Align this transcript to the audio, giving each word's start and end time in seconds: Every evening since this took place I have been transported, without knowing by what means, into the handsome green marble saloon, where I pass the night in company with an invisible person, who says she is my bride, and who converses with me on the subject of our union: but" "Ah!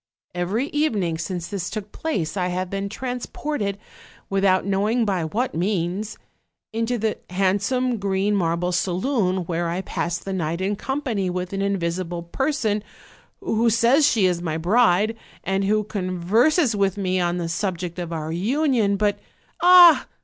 Every 0.33 0.65
evening 0.69 1.19
since 1.19 1.47
this 1.47 1.69
took 1.69 1.91
place 1.91 2.35
I 2.35 2.47
have 2.47 2.71
been 2.71 2.89
transported, 2.89 3.77
without 4.31 4.65
knowing 4.65 5.05
by 5.05 5.25
what 5.25 5.53
means, 5.53 6.17
into 6.73 6.97
the 6.97 7.19
handsome 7.29 7.99
green 7.99 8.35
marble 8.35 8.71
saloon, 8.71 9.45
where 9.45 9.69
I 9.69 9.81
pass 9.81 10.17
the 10.17 10.33
night 10.33 10.59
in 10.59 10.75
company 10.75 11.29
with 11.29 11.53
an 11.53 11.61
invisible 11.61 12.23
person, 12.23 12.83
who 13.41 13.69
says 13.69 14.03
she 14.07 14.25
is 14.25 14.41
my 14.41 14.57
bride, 14.57 15.15
and 15.43 15.65
who 15.65 15.83
converses 15.83 16.75
with 16.75 16.97
me 16.97 17.19
on 17.19 17.37
the 17.37 17.47
subject 17.47 17.99
of 17.99 18.11
our 18.11 18.31
union: 18.31 18.95
but" 18.97 19.19
"Ah! 19.61 20.07